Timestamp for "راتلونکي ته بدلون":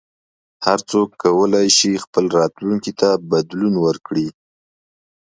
2.39-3.73